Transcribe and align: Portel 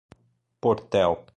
Portel 0.65 1.21